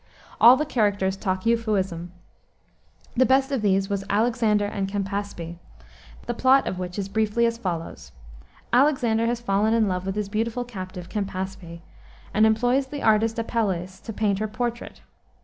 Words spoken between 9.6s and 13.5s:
in love with his beautiful captive, Campaspe, and employs the artist